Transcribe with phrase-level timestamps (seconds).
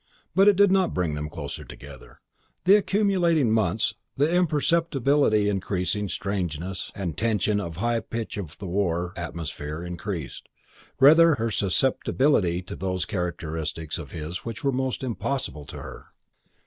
[0.33, 2.21] But it did not bring them closer together:
[2.63, 9.13] the accumulating months, the imperceptibly increasing strangeness and tension and high pitch of the war
[9.15, 10.49] atmosphere increased,
[10.99, 16.07] rather, her susceptibility to those characteristics of his which were most impossible to her.